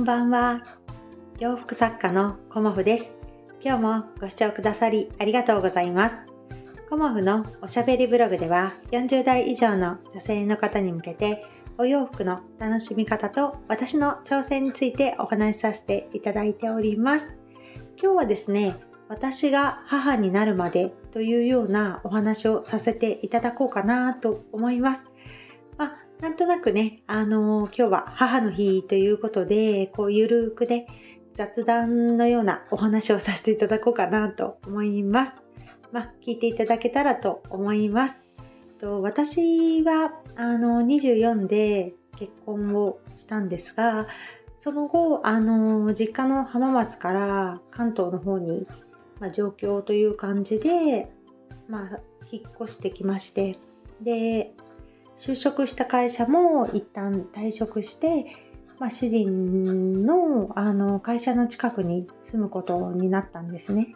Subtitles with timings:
[0.00, 0.64] んばんは。
[1.40, 3.16] 洋服作家のコモフです。
[3.62, 6.16] 今日もご視聴くださりありがとうございます。
[6.88, 11.44] コモフのおしゃべりブログでは40代以上の女性の方に向けて
[11.76, 17.34] お洋服の楽しみ方と私の挑戦についてお話しさせていただいております。
[18.02, 18.76] 今日はですね、
[19.10, 25.04] 私が母になるまでというようなお話をさせていただこうかなと思います。
[26.20, 30.86] なんとなくね、あのー、今日は母の日ということで、こうゆるくね、
[31.32, 35.42] 雑談のようなお話をさせていただこうかなと思います。
[35.92, 38.20] まあ、聞いていただけたらと思います。
[38.78, 44.06] と私はあの24で結婚をしたんですが、
[44.58, 48.66] その後、あの実家の浜松から関東の方に、
[49.20, 51.10] まあ、上京という感じで、
[51.66, 53.58] まあ、引っ越してきまして、
[54.02, 54.52] で、
[55.20, 58.34] 就職した会社も一旦退職して、
[58.78, 63.94] まあ、主人のあの会社の近くに住むことになったんですね。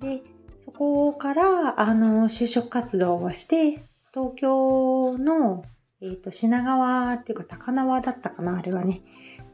[0.00, 0.20] で
[0.58, 5.64] そこからあの就職活動をして東京の、
[6.02, 9.02] えーと、品川っていうか高輪だったかなあれはね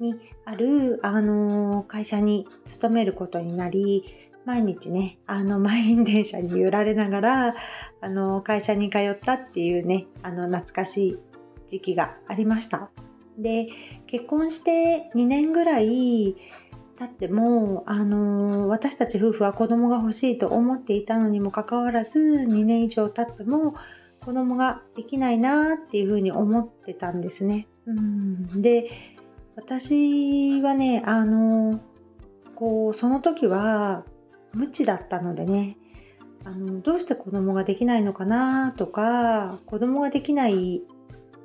[0.00, 0.14] に
[0.46, 4.04] あるあの会社に勤めることになり
[4.44, 7.54] 毎日ねあの満員電車に揺られながら
[8.00, 11.18] あの会社に通ったっていうねあの懐かしい
[11.70, 12.90] 時期がありました
[13.38, 13.68] で
[14.06, 16.36] 結婚して2年ぐらい
[16.96, 23.74] 経っても、あの私たち夫婦は子供が欲しいと思っていたのにもかかわらず2年以上経っても
[24.24, 27.66] 子供ができないなっていうふうに思ってたんですね。
[27.86, 28.90] うんで
[29.56, 31.80] 私はねあの
[32.54, 34.04] こうその時は
[34.54, 35.76] 無知だったのでね
[36.44, 40.82] あのどうして子供ができないのかなとか子供ができない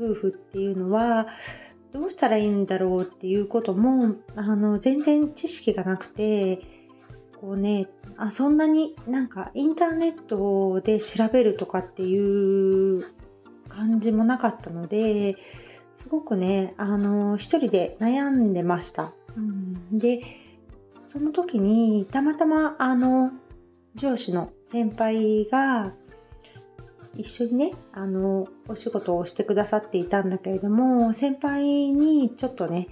[0.00, 1.26] 夫婦っていうのは
[1.92, 6.60] どうしたらいいんだろうっていうこともあの全然知識がなくて
[7.40, 13.06] こうねあそんなになんかインターネットで調べるとかっていう
[13.68, 15.36] 感じもなかったので
[15.94, 19.12] すごくねあの一人で悩んでました。
[19.36, 20.43] うん、で
[21.14, 23.30] その時にたまたまあの
[23.94, 25.92] 上司の先輩が
[27.16, 32.88] 一緒にねあのお仕事をしてくださっていたんだけれども先輩にちょっとね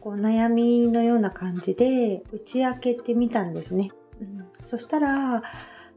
[0.00, 5.44] こう悩みのような感じで打ち明けてみたんですね、うん、そしたら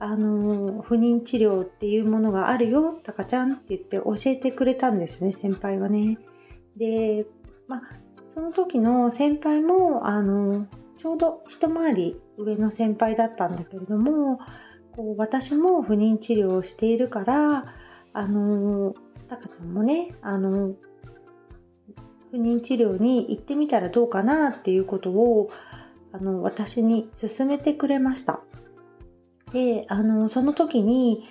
[0.00, 6.18] あの不妊治療っていうものがあるよたかちゃんって言って教えてくれたんですね先輩はね。
[6.76, 7.24] で
[7.68, 7.82] まあ
[8.34, 10.66] その時の先輩もあの
[10.98, 14.38] ちょうど一回り上の先輩だったんだけれども
[14.92, 17.74] こう私も不妊治療をしているから
[18.12, 18.94] あの
[19.28, 20.74] タカちゃんもねあの
[22.30, 25.50] 不妊治療に行ってみたらどうかなっていうことを
[26.12, 28.40] あの私に勧めてくれました。
[29.52, 31.28] であのその時に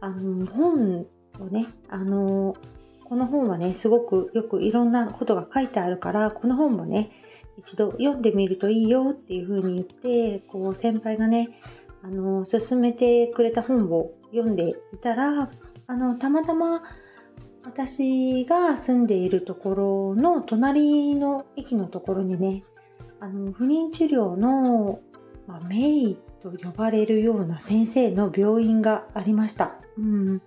[0.00, 1.06] あの本
[1.40, 2.56] をねあの
[3.04, 7.10] この本はねすごくよくいろんなことが書いてあるからこの本もね
[7.58, 11.60] 一度読んでみるといいよっていうふうに言ってこう先輩がね
[12.02, 15.50] あの勧めてくれた本を読んでいたら
[15.86, 16.82] あのたまたま
[17.64, 22.62] 私が住んでいるところの隣の駅のところにね
[23.18, 25.00] あの不妊治療の、
[25.46, 29.74] まあ、メイと呼ばれるような先生の病院がありました。
[29.98, 30.42] うん、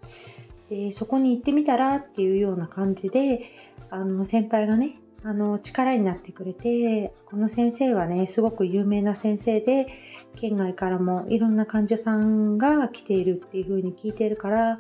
[0.70, 3.52] でそこに行ってみたらっていうような感じで
[3.90, 9.88] あの先輩がねあの力になってくれてこの先生はねすごく有名な先生で
[10.36, 14.78] 県外からもいろんな患者さんが来ているっていう風に聞いてるから、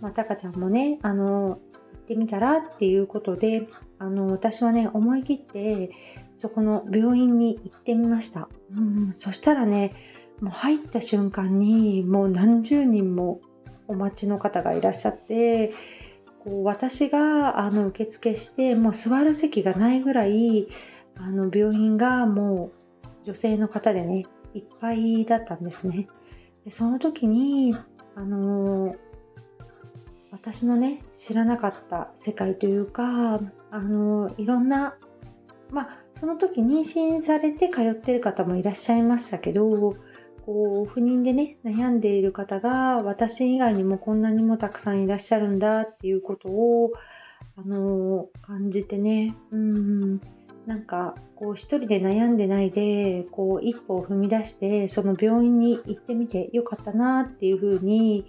[0.00, 1.58] まあ、たかちゃんもねあの行
[1.98, 5.90] ってみたらっていうことであの私はね思い切って
[6.38, 9.92] そこの病院に行ってみました、うん、そしたらね
[10.40, 13.40] もう入った瞬間にもう何十人も
[13.88, 15.72] お待ちの方がいらっしゃって
[16.46, 20.68] こう私があの受付してもう座る席がないぐらい
[21.16, 22.70] あの病院がも
[23.02, 26.06] う女性の方でねいっぱいだったんですね。
[26.64, 27.76] でその時に
[28.14, 28.94] あの
[30.30, 33.40] 私のね知らなかった世界というか
[33.72, 34.94] あのいろんな
[35.70, 39.96] まあその時妊娠されて通ってる方もいらっしゃいましたけど
[40.46, 46.92] こう不妊でね悩んでいる方が私以外にもこんなにもたくさんいらっしゃるんだっていうことを
[47.56, 49.34] あの感じてね。
[49.50, 50.20] うん
[50.66, 58.26] なんかこう一人で悩んでないでこう一歩を踏み出してその病院に行ってみてよかったなっていうふうに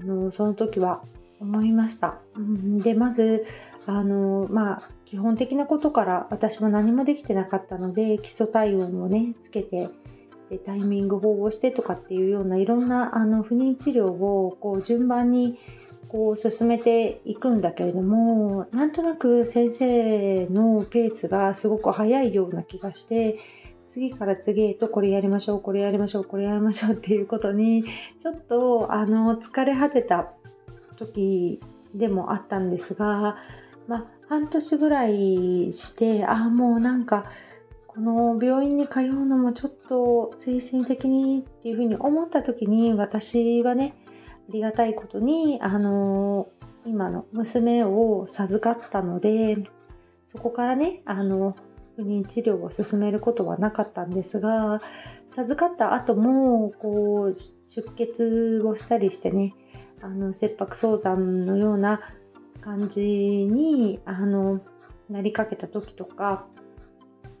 [0.00, 1.02] あのその時は
[1.40, 2.20] 思いました。
[2.36, 3.44] うん、でまず
[3.86, 9.90] あのまあ基本的なことから私も何もできてなかったので基礎体温をねつけて
[10.50, 15.58] でタイミング保護してとかっていうようないろんなあの不妊治療をこう順番に
[16.08, 23.38] こう進めていくんだけれどもなんとなく先生のペースがすごく速いような気がして
[23.86, 27.84] 次から次へとこれやりましょうこれやりましょうこれやりましょうっていうことに
[28.22, 30.32] ちょっとあの疲れ果てた
[30.96, 31.60] 時
[31.94, 33.36] でもあったんですが、
[33.88, 37.24] まあ、半年ぐらいしてああもうなんか
[37.94, 43.94] この病院に通うのもちょっと精神的にっていうふうに思った時に私はね
[44.48, 46.48] ありがたいことにあの
[46.84, 49.58] 今の娘を授かったので
[50.26, 51.54] そこからねあの
[51.96, 54.82] 不妊治療を進めることはなかったんですが
[55.30, 59.54] 授かった後もこう出血をしたりしてね
[60.02, 62.00] あの切迫早産のような
[62.60, 64.60] 感じにあの
[65.08, 66.46] なりかけた時とか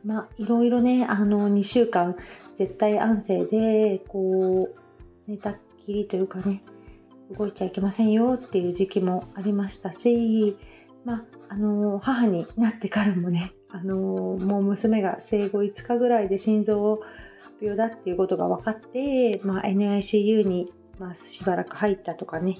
[0.04, 2.16] まあいろいろねあの2週間
[2.54, 6.62] 絶対安静でこう寝たっきりというかね
[7.36, 10.56] 動いちゃいけませんよっていう時期もありましたし
[11.04, 17.00] まああの母になってからもねあのもう娘が生後5日ぐらいで心臓
[17.60, 22.54] 病だっていうことが分かって、まあ、NICU に、まあ、しばらく入ったとかね、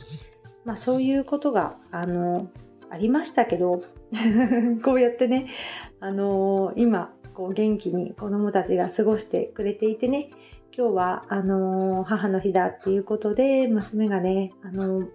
[0.65, 2.49] まあ、そういうことがあの
[2.91, 3.83] ありましたけど
[4.83, 5.47] こうやってね、
[6.01, 10.31] あの今こう元気に子どもたちが過ごしてくれていてね。
[10.77, 15.07] 今日はあの母の日だっていうことで娘がね、あの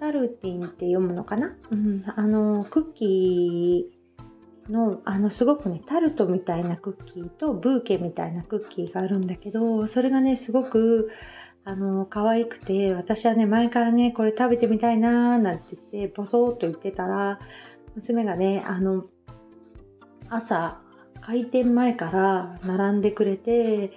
[0.00, 11.10] タルティンって読むのかな、うん、あのクッキーのあのすごくねタルトみたいなクッキーとブーケみたいなクッキーがあるんだけどそれがねすごく
[11.64, 17.38] あの可愛くて私はね前からねこれ食べてみたいなーなんて言ってボソーっと言ってたら
[17.94, 19.04] 娘がねあの
[20.28, 20.80] 朝
[21.20, 23.92] 開店前から並んでくれて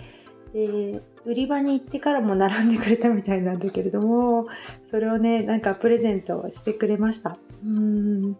[0.54, 4.48] で売り場に行ってからも並んでくれたみたいなんだけれども
[4.89, 7.38] それをねなんかプレゼントしてくれました。
[7.63, 8.38] うん。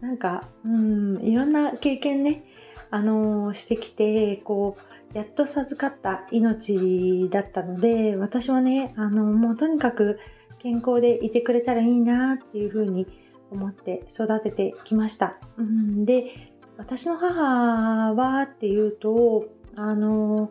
[0.00, 2.44] なんか、うん、いろんな経験ね、
[2.90, 4.76] あのー、してきて、こ
[5.14, 10.18] う、やっと授かった命だったので、私はね、あの、もうとにかく
[10.58, 13.06] 健康でいてくれたらいいなっていうふうに
[13.50, 15.36] 思って育ててきました。
[15.58, 16.49] うん、で、
[16.80, 19.46] 私の母はっていうと、
[19.76, 20.50] あの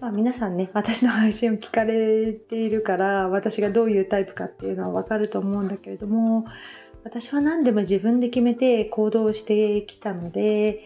[0.00, 6.46] まあ、皆さんね、私の配信を聞かれているから、私がどういうタイプかっていうのはわかると思うんだけれども、
[7.06, 10.82] 私は何でも自分で決めて行動してきたので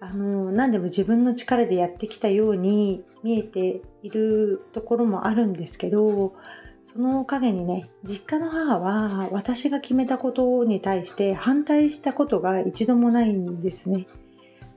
[0.00, 6.34] あの何でも自分の力でやってきたように見えているところもあるんですけど
[6.84, 14.06] そのおかげにね実家の母は私が決めたことに対して反対したことが一度もないんですね。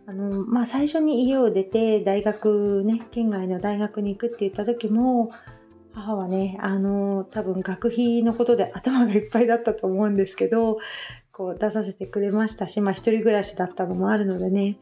[0.07, 5.31] あのまあ、最初に家を出て大学ね県外の大学に行くって言った時も
[5.95, 10.79] 母はね、あの、多分学費のことで頭がいっぱいだったと思うんですけど、
[11.31, 14.77] こう出させてくれましたし、まあ一人暮らしだったのもあるのでね、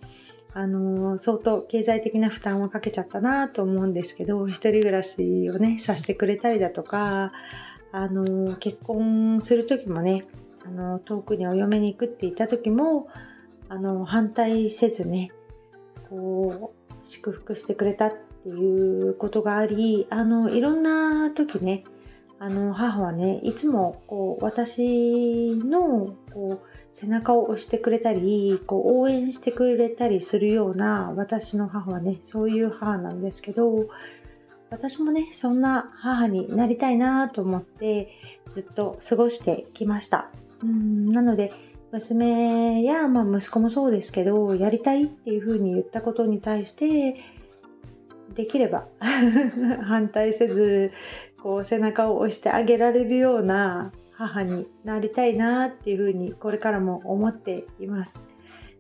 [0.56, 7.32] あの相当経済的な負担をかけちゃったなと思うんですけど、一人暮らしをね、させてくれたりだとか、
[7.92, 10.26] あの結婚する時もね、
[10.66, 13.08] あの遠くにお嫁に行くって言った時も、
[13.70, 15.32] あの反対せずね、
[16.10, 18.14] こう、祝福してくれたっ
[18.44, 21.84] ていうことがありあのいろんな時ね
[22.40, 33.88] あの母はねいつもこう私のこう背中を押してくれたりこう応援してくれたりするような私の母はねそういう母なんですけど
[34.70, 38.10] 私もねそんな母になりたいなと思って
[38.52, 40.30] ずっと過ごしてきました。
[40.62, 41.54] うんなので
[41.92, 47.24] 娘や、まあ、息子もそうですけどやりたいっていうふうに言ったことに対して
[48.34, 48.88] できれば
[49.84, 50.92] 反対せず
[51.44, 58.20] こう背中を押してあげられるような母になりたいなっていうふうにこれからも思っています。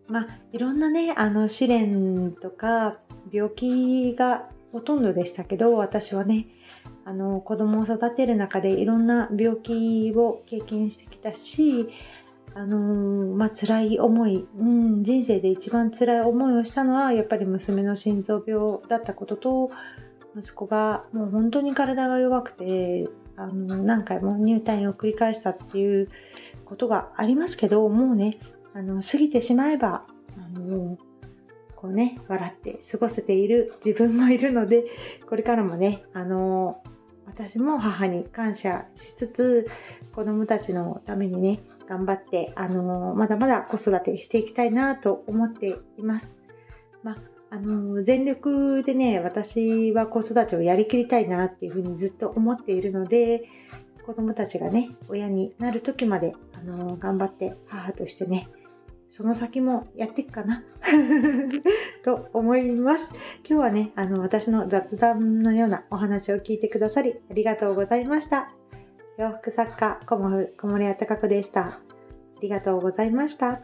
[0.07, 2.97] まあ、いろんなねあの試練とか
[3.31, 6.47] 病気がほとんどでしたけど私はね
[7.05, 11.89] あの子供を育てる中でいろんな病気を経験してきたし
[12.53, 19.71] あのー、まあ辛い思い、うん、人生で一番辛い思いをしたのはやっぱり娘の心臓病だったことと
[20.37, 26.09] 息子がもう本当に体が弱くてあの何回も入退院を繰り返したっていう
[26.65, 28.37] ことがありますけどもうね
[28.73, 30.05] あの過ぎてしまえば
[30.37, 30.97] あの
[31.75, 34.85] こうね笑って過ごせている自分もいるので
[35.27, 36.81] これからもねあの
[37.25, 39.69] 私も母に感謝しつつ
[40.13, 46.39] 子供たちのためにね頑張って、あのまだまだ子育てしていきたいなと思っています。
[47.03, 53.43] まああの全力でね、私は子育てをやりきりたいなっていうふうにずっと思っているので、
[54.07, 58.47] 子供たちがね、親になる時まで、あの頑張って母としてね、
[59.07, 60.63] その先もやっていくかな
[62.03, 63.11] と思います。
[63.47, 68.51] 今日はね、あの、私の雑談のようなお話を聞いてくださりありがとうございました。
[69.19, 71.61] 洋服作家、小森屋隆子でした。
[71.61, 71.81] あ
[72.41, 73.61] りがとうございました。